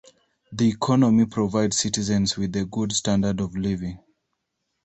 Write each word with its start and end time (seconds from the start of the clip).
The 0.51 0.67
economy 0.67 1.27
provides 1.27 1.77
citizens 1.77 2.35
with 2.35 2.55
a 2.55 2.65
good 2.65 2.91
standard 2.91 3.39
of 3.39 3.55
living. 3.55 3.99